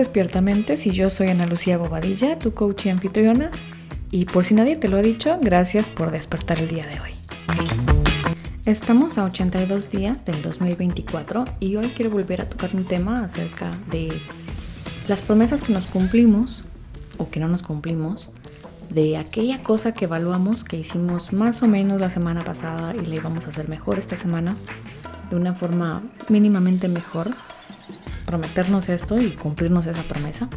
Despiertamente, 0.00 0.78
si 0.78 0.92
yo 0.92 1.10
soy 1.10 1.28
Ana 1.28 1.44
Lucía 1.44 1.76
Bobadilla, 1.76 2.38
tu 2.38 2.54
coach 2.54 2.86
y 2.86 2.88
anfitriona. 2.88 3.50
Y 4.10 4.24
por 4.24 4.46
si 4.46 4.54
nadie 4.54 4.76
te 4.76 4.88
lo 4.88 4.96
ha 4.96 5.02
dicho, 5.02 5.38
gracias 5.42 5.90
por 5.90 6.10
despertar 6.10 6.58
el 6.58 6.68
día 6.68 6.86
de 6.86 6.98
hoy. 7.00 7.10
Estamos 8.64 9.18
a 9.18 9.26
82 9.26 9.90
días 9.90 10.24
del 10.24 10.40
2024 10.40 11.44
y 11.60 11.76
hoy 11.76 11.88
quiero 11.88 12.10
volver 12.10 12.40
a 12.40 12.48
tocar 12.48 12.74
un 12.74 12.84
tema 12.84 13.22
acerca 13.26 13.72
de 13.90 14.10
las 15.06 15.20
promesas 15.20 15.60
que 15.60 15.74
nos 15.74 15.86
cumplimos 15.86 16.64
o 17.18 17.28
que 17.28 17.38
no 17.38 17.48
nos 17.48 17.62
cumplimos, 17.62 18.32
de 18.88 19.18
aquella 19.18 19.62
cosa 19.62 19.92
que 19.92 20.06
evaluamos 20.06 20.64
que 20.64 20.78
hicimos 20.78 21.34
más 21.34 21.62
o 21.62 21.66
menos 21.68 22.00
la 22.00 22.08
semana 22.08 22.42
pasada 22.42 22.94
y 22.96 23.04
le 23.04 23.16
íbamos 23.16 23.44
a 23.44 23.50
hacer 23.50 23.68
mejor 23.68 23.98
esta 23.98 24.16
semana, 24.16 24.56
de 25.28 25.36
una 25.36 25.52
forma 25.52 26.02
mínimamente 26.30 26.88
mejor 26.88 27.28
prometernos 28.30 28.88
esto 28.88 29.20
y 29.20 29.30
cumplirnos 29.30 29.86
esa 29.86 30.04
promesa. 30.04 30.48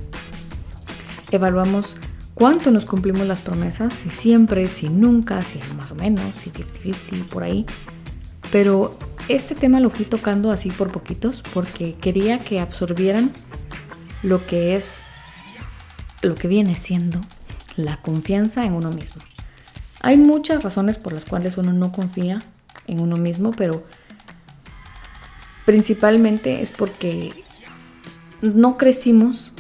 Evaluamos 1.31 1.97
cuánto 2.35 2.69
nos 2.69 2.85
cumplimos 2.85 3.25
las 3.25 3.41
promesas, 3.41 3.95
si 3.95 4.11
siempre, 4.11 4.67
si 4.67 4.89
nunca, 4.89 5.43
si 5.43 5.57
más 5.75 5.91
o 5.91 5.95
menos, 5.95 6.23
si 6.39 6.51
50-50, 6.51 7.27
por 7.29 7.41
ahí. 7.41 7.65
Pero 8.51 8.95
este 9.27 9.55
tema 9.55 9.79
lo 9.79 9.89
fui 9.89 10.05
tocando 10.05 10.51
así 10.51 10.69
por 10.69 10.91
poquitos 10.91 11.41
porque 11.51 11.95
quería 11.95 12.37
que 12.37 12.59
absorbieran 12.59 13.31
lo 14.21 14.45
que 14.45 14.75
es, 14.75 15.01
lo 16.21 16.35
que 16.35 16.47
viene 16.47 16.77
siendo 16.77 17.21
la 17.75 17.99
confianza 18.03 18.65
en 18.65 18.73
uno 18.73 18.91
mismo. 18.91 19.23
Hay 19.99 20.17
muchas 20.17 20.61
razones 20.61 20.99
por 20.99 21.13
las 21.13 21.25
cuales 21.25 21.57
uno 21.57 21.73
no 21.73 21.91
confía 21.91 22.37
en 22.85 22.99
uno 22.99 23.17
mismo, 23.17 23.49
pero 23.49 23.83
principalmente 25.65 26.61
es 26.61 26.69
porque 26.69 27.33
no 28.43 28.75
crecimos 28.75 29.53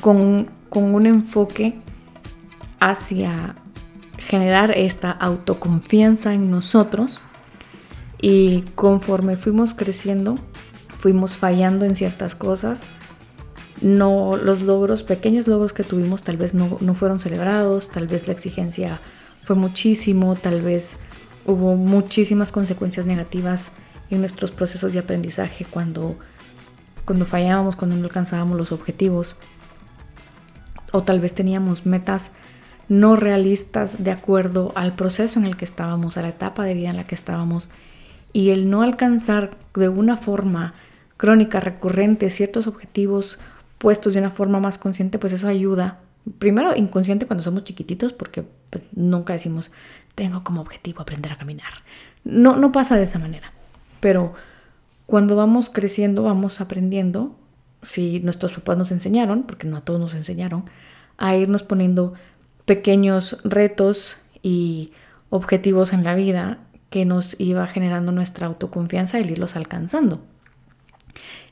con, 0.00 0.50
un 0.70 1.06
enfoque 1.06 1.80
hacia 2.80 3.54
generar 4.18 4.72
esta 4.76 5.10
autoconfianza 5.10 6.34
en 6.34 6.50
nosotros 6.50 7.22
y 8.20 8.62
conforme 8.74 9.36
fuimos 9.36 9.74
creciendo, 9.74 10.34
fuimos 10.88 11.36
fallando 11.36 11.84
en 11.84 11.96
ciertas 11.96 12.34
cosas. 12.34 12.84
No, 13.80 14.36
los 14.36 14.60
logros, 14.60 15.04
pequeños 15.04 15.46
logros 15.46 15.72
que 15.72 15.84
tuvimos 15.84 16.24
tal 16.24 16.36
vez 16.36 16.54
no, 16.54 16.78
no 16.80 16.94
fueron 16.94 17.20
celebrados, 17.20 17.90
tal 17.90 18.08
vez 18.08 18.26
la 18.26 18.32
exigencia 18.32 19.00
fue 19.44 19.54
muchísimo, 19.54 20.34
tal 20.34 20.60
vez 20.60 20.96
hubo 21.46 21.76
muchísimas 21.76 22.50
consecuencias 22.50 23.06
negativas 23.06 23.70
en 24.10 24.20
nuestros 24.20 24.50
procesos 24.50 24.92
de 24.92 24.98
aprendizaje 24.98 25.64
cuando 25.64 26.16
cuando 27.08 27.24
fallábamos, 27.24 27.74
cuando 27.74 27.96
no 27.96 28.04
alcanzábamos 28.04 28.58
los 28.58 28.70
objetivos. 28.70 29.34
O 30.92 31.04
tal 31.04 31.20
vez 31.20 31.34
teníamos 31.34 31.86
metas 31.86 32.32
no 32.90 33.16
realistas 33.16 34.04
de 34.04 34.10
acuerdo 34.10 34.72
al 34.74 34.92
proceso 34.92 35.38
en 35.38 35.46
el 35.46 35.56
que 35.56 35.64
estábamos, 35.64 36.18
a 36.18 36.22
la 36.22 36.28
etapa 36.28 36.64
de 36.64 36.74
vida 36.74 36.90
en 36.90 36.96
la 36.96 37.06
que 37.06 37.14
estábamos. 37.14 37.70
Y 38.34 38.50
el 38.50 38.68
no 38.68 38.82
alcanzar 38.82 39.56
de 39.72 39.88
una 39.88 40.18
forma 40.18 40.74
crónica, 41.16 41.60
recurrente, 41.60 42.28
ciertos 42.28 42.66
objetivos 42.66 43.38
puestos 43.78 44.12
de 44.12 44.20
una 44.20 44.30
forma 44.30 44.60
más 44.60 44.76
consciente, 44.76 45.18
pues 45.18 45.32
eso 45.32 45.48
ayuda. 45.48 46.00
Primero, 46.38 46.76
inconsciente 46.76 47.24
cuando 47.24 47.42
somos 47.42 47.64
chiquititos, 47.64 48.12
porque 48.12 48.44
pues, 48.68 48.84
nunca 48.92 49.32
decimos, 49.32 49.70
tengo 50.14 50.44
como 50.44 50.60
objetivo 50.60 51.00
aprender 51.00 51.32
a 51.32 51.38
caminar. 51.38 51.72
No, 52.24 52.56
no 52.56 52.70
pasa 52.70 52.98
de 52.98 53.04
esa 53.04 53.18
manera. 53.18 53.50
Pero 54.00 54.34
cuando 55.08 55.36
vamos 55.36 55.70
creciendo, 55.70 56.22
vamos 56.22 56.60
aprendiendo, 56.60 57.34
si 57.80 58.20
nuestros 58.20 58.52
papás 58.52 58.76
nos 58.76 58.92
enseñaron, 58.92 59.44
porque 59.44 59.66
no 59.66 59.78
a 59.78 59.80
todos 59.80 59.98
nos 59.98 60.12
enseñaron, 60.12 60.66
a 61.16 61.34
irnos 61.34 61.62
poniendo 61.62 62.12
pequeños 62.66 63.38
retos 63.42 64.18
y 64.42 64.92
objetivos 65.30 65.94
en 65.94 66.04
la 66.04 66.14
vida 66.14 66.58
que 66.90 67.06
nos 67.06 67.40
iba 67.40 67.66
generando 67.66 68.12
nuestra 68.12 68.48
autoconfianza 68.48 69.18
el 69.18 69.30
irlos 69.30 69.56
alcanzando. 69.56 70.20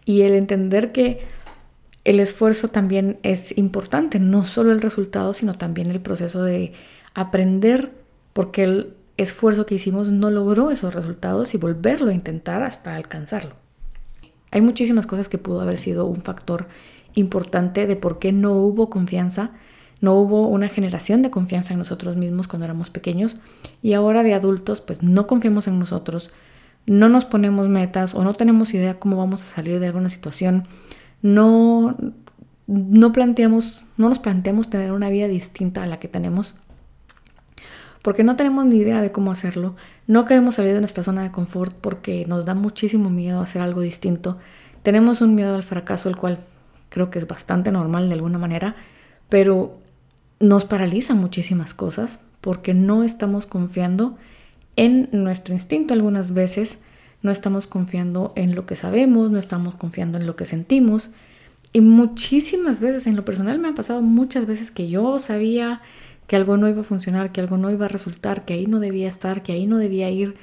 Y 0.05 0.21
el 0.21 0.35
entender 0.35 0.93
que 0.93 1.27
el 2.05 2.21
esfuerzo 2.21 2.69
también 2.69 3.19
es 3.23 3.57
importante, 3.57 4.21
no 4.21 4.45
solo 4.45 4.71
el 4.71 4.83
resultado, 4.83 5.33
sino 5.33 5.55
también 5.55 5.91
el 5.91 6.03
proceso 6.03 6.45
de 6.45 6.75
aprender, 7.15 7.91
porque 8.35 8.65
el 8.65 8.97
esfuerzo 9.17 9.67
que 9.67 9.77
hicimos 9.77 10.11
no 10.11 10.31
logró 10.31 10.71
esos 10.71 10.95
resultados 10.95 11.55
y 11.55 11.59
volverlo 11.59 12.11
a 12.11 12.15
intentar 12.15 12.63
hasta 12.63 12.97
alcanzarlo. 12.97 13.55
Hay 14.51 14.61
muchísimas 14.61 15.07
cosas 15.07 15.29
que 15.29 15.39
pudo 15.39 15.61
haber 15.61 15.79
sido 15.79 16.07
un 16.07 16.23
factor 16.23 16.69
importante 17.15 17.87
de 17.87 17.97
por 17.97 18.19
qué 18.19 18.33
no 18.33 18.53
hubo 18.55 18.91
confianza, 18.91 19.53
no 20.01 20.15
hubo 20.15 20.47
una 20.49 20.69
generación 20.69 21.23
de 21.23 21.31
confianza 21.31 21.73
en 21.73 21.79
nosotros 21.79 22.17
mismos 22.17 22.49
cuando 22.49 22.67
éramos 22.67 22.91
pequeños 22.91 23.39
y 23.83 23.95
ahora 23.95 24.23
de 24.23 24.35
adultos 24.35 24.81
pues 24.81 25.03
no 25.03 25.27
confiamos 25.27 25.67
en 25.67 25.79
nosotros, 25.79 26.31
no 26.85 27.09
nos 27.09 27.25
ponemos 27.25 27.69
metas 27.69 28.15
o 28.15 28.23
no 28.23 28.35
tenemos 28.35 28.75
idea 28.75 28.99
cómo 28.99 29.17
vamos 29.17 29.43
a 29.43 29.47
salir 29.47 29.81
de 29.81 29.87
alguna 29.87 30.11
situación, 30.11 30.69
no, 31.23 31.97
no 32.67 33.13
planteamos, 33.13 33.87
no 33.97 34.11
nos 34.11 34.19
planteamos 34.19 34.69
tener 34.69 34.93
una 34.93 35.09
vida 35.09 35.27
distinta 35.27 35.83
a 35.83 35.87
la 35.87 35.99
que 35.99 36.09
tenemos 36.09 36.55
porque 38.07 38.23
no 38.23 38.37
tenemos 38.37 38.65
ni 38.65 38.77
idea 38.77 39.03
de 39.03 39.11
cómo 39.11 39.33
hacerlo. 39.33 39.75
No 40.07 40.27
queremos 40.27 40.55
salir 40.55 40.75
de 40.75 40.79
nuestra 40.79 41.03
zona 41.03 41.25
de 41.25 41.33
confort 41.33 41.75
porque 41.75 42.25
nos 42.27 42.45
da 42.45 42.55
muchísimo 42.55 43.11
miedo 43.11 43.41
hacer 43.41 43.61
algo 43.61 43.81
distinto. 43.81 44.39
Tenemos 44.85 45.23
un 45.23 45.35
miedo 45.35 45.57
al 45.57 45.65
fracaso, 45.65 46.09
el 46.09 46.15
cual 46.15 46.39
creo 46.89 47.11
que 47.11 47.19
es 47.19 47.27
bastante 47.27 47.73
normal 47.73 48.07
de 48.07 48.15
alguna 48.15 48.39
manera, 48.39 48.77
pero 49.29 49.81
nos 50.39 50.65
paralizan 50.65 51.19
muchísimas 51.19 51.75
cosas 51.75 52.21
porque 52.41 52.75
no 52.75 53.03
estamos 53.03 53.49
confiando 53.49 54.17
en 54.77 55.09
nuestro 55.11 55.53
instinto 55.53 55.93
algunas 55.93 56.33
veces, 56.33 56.79
no 57.23 57.33
estamos 57.33 57.67
confiando 57.67 58.33
en 58.37 58.55
lo 58.55 58.67
que 58.67 58.77
sabemos, 58.77 59.33
no 59.33 59.39
estamos 59.41 59.75
confiando 59.75 60.17
en 60.17 60.29
lo 60.29 60.37
que 60.37 60.47
sentimos. 60.47 61.11
Y 61.73 61.81
muchísimas 61.81 62.79
veces, 62.79 63.09
en 63.09 63.17
lo 63.17 63.25
personal 63.25 63.59
me 63.59 63.67
ha 63.67 63.75
pasado 63.75 64.01
muchas 64.01 64.47
veces 64.47 64.71
que 64.71 64.89
yo 64.89 65.19
sabía 65.19 65.83
que 66.27 66.37
algo 66.37 66.57
no 66.57 66.69
iba 66.69 66.81
a 66.81 66.85
funcionar, 66.85 67.33
que 67.33 67.41
algo 67.41 67.57
no 67.57 67.71
iba 67.71 67.87
a 67.87 67.89
resultar, 67.89 68.45
que 68.45 68.55
ahí 68.55 68.67
no 68.67 68.81
debía 68.81 69.09
estar, 69.09 69.43
que 69.43 69.53
ahí 69.53 69.67
no 69.67 69.79
debía 69.79 70.11
ir. 70.11 70.35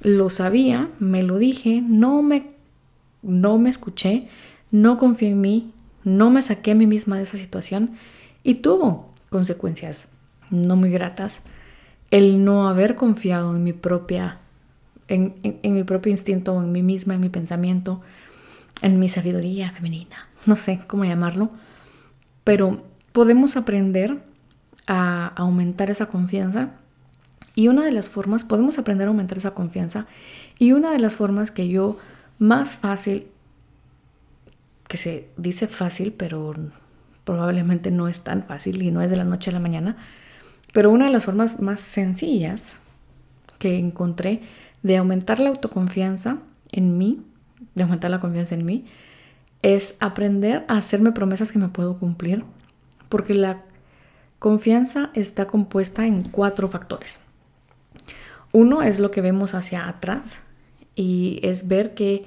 Lo 0.00 0.30
sabía, 0.30 0.90
me 0.98 1.22
lo 1.22 1.38
dije, 1.38 1.82
no 1.82 2.22
me, 2.22 2.50
no 3.22 3.58
me 3.58 3.70
escuché, 3.70 4.28
no 4.70 4.98
confié 4.98 5.30
en 5.30 5.40
mí, 5.40 5.72
no 6.04 6.30
me 6.30 6.42
saqué 6.42 6.72
a 6.72 6.74
mí 6.74 6.86
misma 6.86 7.16
de 7.16 7.24
esa 7.24 7.38
situación 7.38 7.92
y 8.42 8.56
tuvo 8.56 9.12
consecuencias 9.30 10.08
no 10.50 10.76
muy 10.76 10.90
gratas 10.90 11.42
el 12.10 12.44
no 12.44 12.68
haber 12.68 12.94
confiado 12.94 13.56
en 13.56 13.64
mi 13.64 13.72
propia, 13.72 14.38
en, 15.08 15.34
en 15.42 15.72
mi 15.72 15.82
propio 15.82 16.12
instinto, 16.12 16.62
en 16.62 16.70
mí 16.70 16.82
misma, 16.82 17.14
en 17.14 17.20
mi 17.22 17.30
pensamiento, 17.30 18.02
en 18.82 18.98
mi 18.98 19.08
sabiduría 19.08 19.72
femenina, 19.72 20.28
no 20.46 20.54
sé 20.54 20.80
cómo 20.86 21.04
llamarlo, 21.04 21.50
pero 22.44 22.84
podemos 23.12 23.56
aprender 23.56 24.22
a 24.86 25.28
aumentar 25.36 25.90
esa 25.90 26.06
confianza. 26.06 26.70
Y 27.54 27.68
una 27.68 27.84
de 27.84 27.92
las 27.92 28.08
formas, 28.08 28.44
podemos 28.44 28.78
aprender 28.78 29.06
a 29.06 29.10
aumentar 29.10 29.38
esa 29.38 29.52
confianza. 29.52 30.06
Y 30.58 30.72
una 30.72 30.90
de 30.90 30.98
las 30.98 31.16
formas 31.16 31.50
que 31.50 31.68
yo 31.68 31.98
más 32.38 32.76
fácil, 32.76 33.28
que 34.88 34.96
se 34.96 35.28
dice 35.36 35.66
fácil, 35.68 36.12
pero 36.12 36.54
probablemente 37.24 37.90
no 37.90 38.08
es 38.08 38.20
tan 38.20 38.44
fácil 38.44 38.82
y 38.82 38.90
no 38.90 39.00
es 39.02 39.10
de 39.10 39.16
la 39.16 39.24
noche 39.24 39.50
a 39.50 39.54
la 39.54 39.60
mañana, 39.60 39.96
pero 40.72 40.90
una 40.90 41.06
de 41.06 41.12
las 41.12 41.24
formas 41.24 41.60
más 41.60 41.80
sencillas 41.80 42.76
que 43.58 43.78
encontré 43.78 44.42
de 44.82 44.96
aumentar 44.96 45.40
la 45.40 45.48
autoconfianza 45.48 46.38
en 46.70 46.98
mí, 46.98 47.22
de 47.74 47.84
aumentar 47.84 48.10
la 48.10 48.20
confianza 48.20 48.54
en 48.54 48.66
mí, 48.66 48.84
es 49.62 49.96
aprender 50.00 50.66
a 50.68 50.76
hacerme 50.76 51.12
promesas 51.12 51.50
que 51.50 51.58
me 51.58 51.68
puedo 51.68 51.98
cumplir, 51.98 52.44
porque 53.08 53.34
la 53.34 53.62
Confianza 54.38 55.10
está 55.14 55.46
compuesta 55.46 56.06
en 56.06 56.24
cuatro 56.24 56.68
factores. 56.68 57.20
Uno 58.52 58.82
es 58.82 58.98
lo 58.98 59.10
que 59.10 59.20
vemos 59.20 59.54
hacia 59.54 59.88
atrás 59.88 60.40
y 60.94 61.40
es 61.42 61.66
ver 61.66 61.94
que 61.94 62.26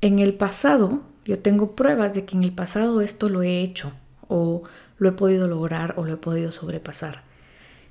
en 0.00 0.18
el 0.18 0.34
pasado 0.34 1.02
yo 1.24 1.38
tengo 1.40 1.74
pruebas 1.74 2.14
de 2.14 2.24
que 2.24 2.36
en 2.36 2.44
el 2.44 2.52
pasado 2.52 3.00
esto 3.00 3.28
lo 3.28 3.42
he 3.42 3.60
hecho 3.60 3.92
o 4.28 4.62
lo 4.98 5.08
he 5.08 5.12
podido 5.12 5.48
lograr 5.48 5.94
o 5.96 6.04
lo 6.04 6.14
he 6.14 6.16
podido 6.16 6.52
sobrepasar. 6.52 7.22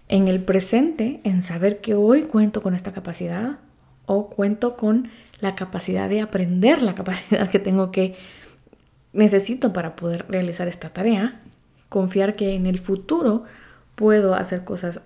En 0.08 0.28
el 0.28 0.42
presente, 0.44 1.20
en 1.24 1.42
saber 1.42 1.82
que 1.82 1.94
hoy 1.94 2.24
cuento 2.24 2.62
con 2.62 2.74
esta 2.74 2.94
capacidad 2.94 3.60
o 4.06 4.30
cuento 4.30 4.78
con 4.78 5.10
la 5.40 5.56
capacidad 5.56 6.10
de 6.10 6.22
aprender 6.22 6.82
la 6.82 6.96
capacidad 6.96 7.50
que 7.50 7.60
tengo 7.60 7.92
que 7.92 8.16
necesito 9.14 9.74
para 9.74 9.96
poder 9.96 10.26
realizar 10.30 10.68
esta 10.68 10.90
tarea 10.90 11.42
confiar 11.90 12.36
que 12.36 12.54
en 12.54 12.66
el 12.66 12.80
futuro 12.80 13.44
puedo 13.96 14.36
hacer 14.36 14.64
cosas 14.64 15.02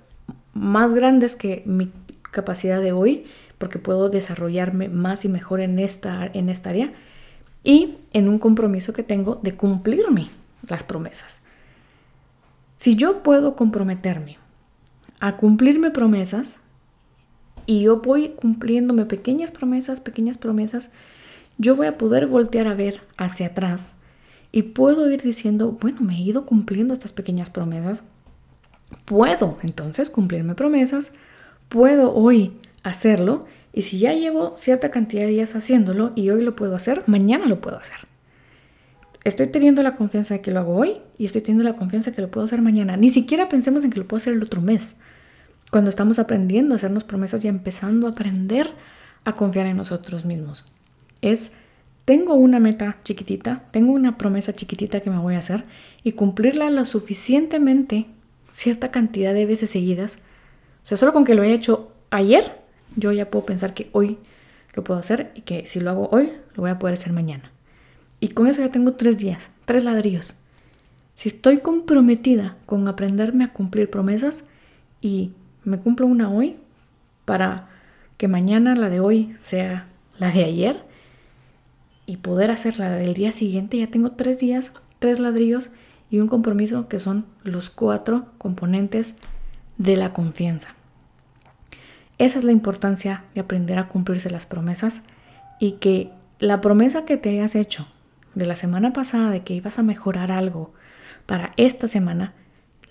más 0.53 0.93
grandes 0.93 1.35
que 1.35 1.63
mi 1.65 1.91
capacidad 2.31 2.81
de 2.81 2.91
hoy, 2.91 3.25
porque 3.57 3.79
puedo 3.79 4.09
desarrollarme 4.09 4.89
más 4.89 5.23
y 5.25 5.29
mejor 5.29 5.61
en 5.61 5.79
esta, 5.79 6.29
en 6.33 6.49
esta 6.49 6.71
área. 6.71 6.93
y 7.63 7.97
en 8.11 8.27
un 8.27 8.39
compromiso 8.39 8.91
que 8.91 9.03
tengo 9.03 9.35
de 9.35 9.55
cumplirme 9.55 10.31
las 10.67 10.81
promesas. 10.81 11.41
Si 12.75 12.95
yo 12.95 13.21
puedo 13.21 13.55
comprometerme 13.55 14.39
a 15.19 15.37
cumplirme 15.37 15.91
promesas 15.91 16.57
y 17.67 17.83
yo 17.83 17.97
voy 17.97 18.29
cumpliéndome 18.29 19.05
pequeñas 19.05 19.51
promesas, 19.51 19.99
pequeñas 19.99 20.39
promesas, 20.39 20.89
yo 21.59 21.75
voy 21.75 21.85
a 21.85 21.99
poder 21.99 22.25
voltear 22.25 22.65
a 22.65 22.73
ver 22.73 23.01
hacia 23.17 23.47
atrás 23.47 23.93
y 24.51 24.63
puedo 24.63 25.09
ir 25.09 25.21
diciendo, 25.21 25.77
bueno, 25.79 26.01
me 26.01 26.15
he 26.15 26.21
ido 26.21 26.45
cumpliendo 26.45 26.93
estas 26.93 27.13
pequeñas 27.13 27.49
promesas. 27.49 28.03
Puedo 29.05 29.57
entonces 29.63 30.09
cumplirme 30.09 30.55
promesas, 30.55 31.11
puedo 31.69 32.13
hoy 32.13 32.53
hacerlo 32.83 33.45
y 33.73 33.83
si 33.83 33.99
ya 33.99 34.13
llevo 34.13 34.57
cierta 34.57 34.91
cantidad 34.91 35.23
de 35.23 35.29
días 35.29 35.55
haciéndolo 35.55 36.11
y 36.15 36.29
hoy 36.29 36.43
lo 36.43 36.55
puedo 36.55 36.75
hacer, 36.75 37.03
mañana 37.07 37.45
lo 37.47 37.61
puedo 37.61 37.77
hacer. 37.77 38.07
Estoy 39.23 39.47
teniendo 39.47 39.83
la 39.83 39.95
confianza 39.95 40.33
de 40.33 40.41
que 40.41 40.51
lo 40.51 40.59
hago 40.59 40.75
hoy 40.75 40.97
y 41.17 41.25
estoy 41.25 41.41
teniendo 41.41 41.63
la 41.63 41.77
confianza 41.77 42.09
de 42.09 42.15
que 42.15 42.21
lo 42.23 42.31
puedo 42.31 42.45
hacer 42.45 42.61
mañana. 42.61 42.97
Ni 42.97 43.11
siquiera 43.11 43.49
pensemos 43.49 43.83
en 43.83 43.91
que 43.91 43.99
lo 43.99 44.07
puedo 44.07 44.17
hacer 44.17 44.33
el 44.33 44.41
otro 44.41 44.61
mes. 44.61 44.97
Cuando 45.69 45.89
estamos 45.89 46.19
aprendiendo 46.19 46.73
a 46.73 46.77
hacernos 46.77 47.03
promesas 47.03 47.45
y 47.45 47.47
empezando 47.47 48.07
a 48.07 48.11
aprender 48.11 48.73
a 49.23 49.33
confiar 49.33 49.67
en 49.67 49.77
nosotros 49.77 50.25
mismos. 50.25 50.65
Es, 51.21 51.53
tengo 52.05 52.33
una 52.33 52.59
meta 52.59 52.97
chiquitita, 53.03 53.63
tengo 53.71 53.93
una 53.93 54.17
promesa 54.17 54.53
chiquitita 54.53 55.01
que 55.01 55.09
me 55.09 55.19
voy 55.19 55.35
a 55.35 55.39
hacer 55.39 55.65
y 56.03 56.13
cumplirla 56.13 56.69
lo 56.69 56.85
suficientemente, 56.85 58.07
cierta 58.51 58.91
cantidad 58.91 59.33
de 59.33 59.45
veces 59.45 59.69
seguidas. 59.69 60.17
O 60.83 60.87
sea, 60.87 60.97
solo 60.97 61.13
con 61.13 61.25
que 61.25 61.35
lo 61.35 61.43
haya 61.43 61.53
hecho 61.53 61.91
ayer, 62.09 62.59
yo 62.95 63.11
ya 63.11 63.29
puedo 63.29 63.45
pensar 63.45 63.73
que 63.73 63.89
hoy 63.91 64.17
lo 64.73 64.83
puedo 64.83 64.99
hacer 64.99 65.31
y 65.35 65.41
que 65.41 65.65
si 65.65 65.79
lo 65.79 65.91
hago 65.91 66.09
hoy, 66.11 66.31
lo 66.55 66.61
voy 66.61 66.71
a 66.71 66.79
poder 66.79 66.95
hacer 66.95 67.13
mañana. 67.13 67.51
Y 68.19 68.29
con 68.29 68.47
eso 68.47 68.61
ya 68.61 68.71
tengo 68.71 68.93
tres 68.93 69.17
días, 69.17 69.49
tres 69.65 69.83
ladrillos. 69.83 70.37
Si 71.15 71.29
estoy 71.29 71.57
comprometida 71.59 72.57
con 72.65 72.87
aprenderme 72.87 73.43
a 73.43 73.53
cumplir 73.53 73.89
promesas 73.89 74.43
y 75.01 75.33
me 75.63 75.77
cumplo 75.77 76.07
una 76.07 76.31
hoy 76.31 76.57
para 77.25 77.69
que 78.17 78.27
mañana 78.27 78.75
la 78.75 78.89
de 78.89 78.99
hoy 78.99 79.35
sea 79.41 79.87
la 80.17 80.31
de 80.31 80.43
ayer 80.43 80.90
y 82.05 82.17
poder 82.17 82.51
hacer 82.51 82.79
la 82.79 82.89
del 82.89 83.13
día 83.13 83.31
siguiente. 83.31 83.77
Ya 83.77 83.87
tengo 83.87 84.11
tres 84.11 84.39
días, 84.39 84.71
tres 84.99 85.19
ladrillos 85.19 85.71
y 86.09 86.19
un 86.19 86.27
compromiso 86.27 86.87
que 86.87 86.99
son 86.99 87.25
los 87.43 87.69
cuatro 87.69 88.25
componentes 88.37 89.15
de 89.77 89.97
la 89.97 90.13
confianza. 90.13 90.75
Esa 92.17 92.37
es 92.37 92.45
la 92.45 92.51
importancia 92.51 93.23
de 93.33 93.41
aprender 93.41 93.79
a 93.79 93.87
cumplirse 93.87 94.29
las 94.29 94.45
promesas 94.45 95.01
y 95.59 95.73
que 95.73 96.11
la 96.39 96.61
promesa 96.61 97.05
que 97.05 97.17
te 97.17 97.29
hayas 97.29 97.55
hecho 97.55 97.87
de 98.35 98.45
la 98.45 98.55
semana 98.55 98.93
pasada 98.93 99.29
de 99.31 99.43
que 99.43 99.53
ibas 99.53 99.79
a 99.79 99.83
mejorar 99.83 100.31
algo 100.31 100.73
para 101.25 101.53
esta 101.57 101.87
semana, 101.87 102.33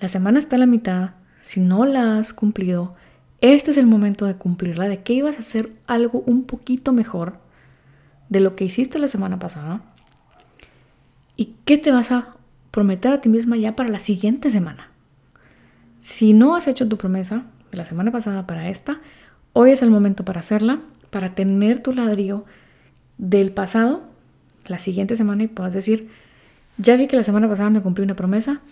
la 0.00 0.08
semana 0.08 0.38
está 0.38 0.56
a 0.56 0.60
la 0.60 0.66
mitad, 0.66 1.10
si 1.42 1.60
no 1.60 1.84
la 1.84 2.16
has 2.16 2.32
cumplido, 2.32 2.94
este 3.40 3.70
es 3.70 3.76
el 3.76 3.86
momento 3.86 4.26
de 4.26 4.34
cumplirla, 4.34 4.88
de 4.88 5.02
que 5.02 5.12
ibas 5.12 5.36
a 5.36 5.40
hacer 5.40 5.70
algo 5.86 6.22
un 6.26 6.44
poquito 6.44 6.92
mejor 6.92 7.38
de 8.30 8.40
lo 8.40 8.56
que 8.56 8.64
hiciste 8.64 8.98
la 8.98 9.08
semana 9.08 9.38
pasada 9.38 9.82
y 11.36 11.56
qué 11.66 11.76
te 11.76 11.92
vas 11.92 12.10
a 12.10 12.36
prometer 12.70 13.12
a 13.12 13.20
ti 13.20 13.28
misma 13.28 13.58
ya 13.58 13.76
para 13.76 13.90
la 13.90 14.00
siguiente 14.00 14.50
semana. 14.50 14.88
Si 15.98 16.32
no 16.32 16.56
has 16.56 16.66
hecho 16.66 16.88
tu 16.88 16.96
promesa 16.96 17.44
de 17.70 17.76
la 17.76 17.84
semana 17.84 18.10
pasada 18.10 18.46
para 18.46 18.70
esta, 18.70 19.00
hoy 19.52 19.72
es 19.72 19.82
el 19.82 19.90
momento 19.90 20.24
para 20.24 20.40
hacerla, 20.40 20.80
para 21.10 21.34
tener 21.34 21.82
tu 21.82 21.92
ladrillo 21.92 22.46
del 23.18 23.52
pasado 23.52 24.04
la 24.64 24.78
siguiente 24.78 25.16
semana 25.16 25.42
y 25.42 25.48
puedas 25.48 25.74
decir, 25.74 26.08
ya 26.78 26.96
vi 26.96 27.08
que 27.08 27.16
la 27.16 27.24
semana 27.24 27.48
pasada 27.48 27.68
me 27.68 27.82
cumplí 27.82 28.04
una 28.04 28.16
promesa, 28.16 28.62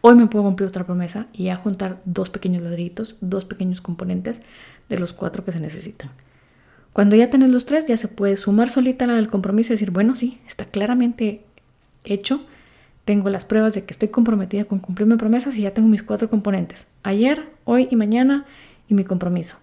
Hoy 0.00 0.14
me 0.14 0.26
puedo 0.26 0.44
cumplir 0.44 0.68
otra 0.68 0.86
promesa 0.86 1.26
y 1.32 1.44
ya 1.44 1.56
juntar 1.56 2.00
dos 2.04 2.30
pequeños 2.30 2.62
ladritos, 2.62 3.16
dos 3.20 3.44
pequeños 3.44 3.80
componentes 3.80 4.40
de 4.88 4.98
los 4.98 5.12
cuatro 5.12 5.44
que 5.44 5.52
se 5.52 5.60
necesitan. 5.60 6.10
Cuando 6.92 7.16
ya 7.16 7.30
tenés 7.30 7.50
los 7.50 7.64
tres, 7.64 7.86
ya 7.86 7.96
se 7.96 8.08
puede 8.08 8.36
sumar 8.36 8.70
solita 8.70 9.06
la 9.06 9.14
del 9.14 9.28
compromiso 9.28 9.72
y 9.72 9.76
decir, 9.76 9.90
bueno, 9.90 10.16
sí, 10.16 10.40
está 10.48 10.64
claramente 10.64 11.44
hecho. 12.04 12.40
Tengo 13.04 13.30
las 13.30 13.44
pruebas 13.44 13.74
de 13.74 13.84
que 13.84 13.92
estoy 13.92 14.08
comprometida 14.08 14.64
con 14.64 14.80
cumplirme 14.80 15.16
promesas 15.16 15.56
y 15.56 15.62
ya 15.62 15.72
tengo 15.72 15.88
mis 15.88 16.02
cuatro 16.02 16.28
componentes. 16.28 16.86
Ayer, 17.02 17.52
hoy 17.64 17.88
y 17.90 17.96
mañana 17.96 18.44
y 18.88 18.94
mi 18.94 19.04
compromiso. 19.04 19.56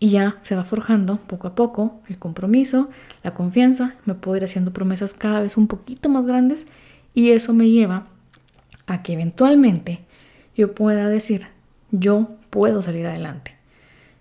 Y 0.00 0.10
ya 0.10 0.36
se 0.40 0.56
va 0.56 0.64
forjando 0.64 1.18
poco 1.18 1.48
a 1.48 1.54
poco 1.54 2.00
el 2.08 2.18
compromiso, 2.18 2.88
la 3.22 3.34
confianza. 3.34 3.96
Me 4.06 4.14
puedo 4.14 4.36
ir 4.36 4.44
haciendo 4.44 4.72
promesas 4.72 5.14
cada 5.14 5.40
vez 5.40 5.56
un 5.56 5.66
poquito 5.66 6.08
más 6.08 6.24
grandes 6.24 6.66
y 7.14 7.30
eso 7.30 7.52
me 7.52 7.68
lleva 7.68 8.06
a 8.86 9.02
que 9.02 9.12
eventualmente 9.12 10.00
yo 10.56 10.74
pueda 10.74 11.08
decir, 11.08 11.48
yo 11.90 12.36
puedo 12.50 12.82
salir 12.82 13.06
adelante. 13.06 13.57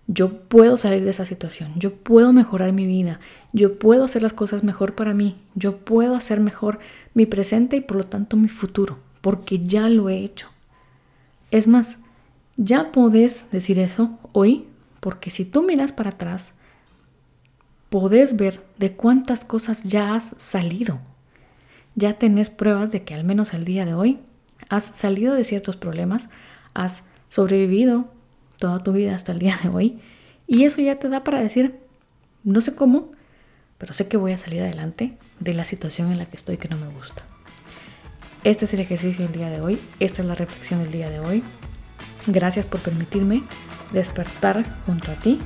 Yo 0.07 0.47
puedo 0.47 0.77
salir 0.77 1.03
de 1.03 1.11
esa 1.11 1.25
situación, 1.25 1.73
yo 1.75 1.93
puedo 1.93 2.31
mejorar 2.31 2.71
mi 2.71 2.85
vida, 2.85 3.19
yo 3.51 3.77
puedo 3.77 4.05
hacer 4.05 4.23
las 4.23 4.31
cosas 4.31 4.63
mejor 4.63 4.95
para 4.95 5.13
mí, 5.13 5.37
yo 5.53 5.79
puedo 5.79 6.15
hacer 6.15 6.39
mejor 6.39 6.79
mi 7.13 7.25
presente 7.25 7.75
y 7.75 7.81
por 7.81 7.97
lo 7.97 8.05
tanto 8.05 8.37
mi 8.37 8.47
futuro, 8.47 8.99
porque 9.19 9.59
ya 9.65 9.89
lo 9.89 10.07
he 10.07 10.19
hecho. 10.19 10.47
Es 11.51 11.67
más, 11.67 11.97
ya 12.55 12.93
podés 12.93 13.51
decir 13.51 13.79
eso 13.79 14.17
hoy, 14.31 14.67
porque 15.01 15.29
si 15.29 15.43
tú 15.43 15.61
miras 15.61 15.91
para 15.91 16.11
atrás, 16.11 16.53
podés 17.89 18.37
ver 18.37 18.65
de 18.77 18.93
cuántas 18.93 19.43
cosas 19.43 19.83
ya 19.83 20.13
has 20.13 20.35
salido. 20.37 20.99
Ya 21.95 22.13
tenés 22.13 22.49
pruebas 22.49 22.91
de 22.91 23.03
que 23.03 23.13
al 23.13 23.25
menos 23.25 23.53
el 23.53 23.65
día 23.65 23.85
de 23.85 23.93
hoy 23.93 24.19
has 24.69 24.85
salido 24.85 25.35
de 25.35 25.43
ciertos 25.43 25.75
problemas, 25.75 26.29
has 26.73 27.03
sobrevivido 27.29 28.11
toda 28.57 28.83
tu 28.83 28.91
vida 28.91 29.15
hasta 29.15 29.31
el 29.31 29.39
día 29.39 29.59
de 29.63 29.69
hoy. 29.69 29.99
Y 30.47 30.63
eso 30.63 30.81
ya 30.81 30.97
te 30.99 31.09
da 31.09 31.23
para 31.23 31.41
decir, 31.41 31.79
no 32.43 32.61
sé 32.61 32.75
cómo, 32.75 33.11
pero 33.77 33.93
sé 33.93 34.07
que 34.07 34.17
voy 34.17 34.31
a 34.31 34.37
salir 34.37 34.61
adelante 34.61 35.17
de 35.39 35.53
la 35.53 35.65
situación 35.65 36.11
en 36.11 36.17
la 36.17 36.25
que 36.25 36.37
estoy 36.37 36.57
que 36.57 36.69
no 36.69 36.77
me 36.77 36.87
gusta. 36.87 37.23
Este 38.43 38.65
es 38.65 38.73
el 38.73 38.79
ejercicio 38.79 39.25
del 39.25 39.33
día 39.33 39.49
de 39.49 39.61
hoy, 39.61 39.79
esta 39.99 40.21
es 40.21 40.27
la 40.27 40.35
reflexión 40.35 40.81
del 40.81 40.91
día 40.91 41.09
de 41.09 41.19
hoy. 41.19 41.43
Gracias 42.27 42.65
por 42.65 42.79
permitirme 42.79 43.43
despertar 43.91 44.63
junto 44.85 45.11
a 45.11 45.15
ti. 45.15 45.37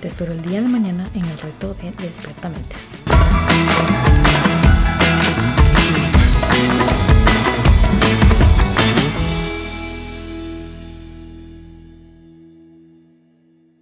Te 0.00 0.08
espero 0.08 0.32
el 0.32 0.42
día 0.42 0.60
de 0.60 0.68
mañana 0.68 1.08
en 1.14 1.24
el 1.24 1.38
reto 1.38 1.74
de 1.74 1.92
Despertamentes. 1.92 2.92